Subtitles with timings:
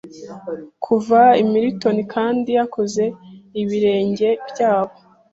[0.85, 3.03] Kuva i Milton Kandi Yakoze
[3.61, 4.95] Ibirenge byabo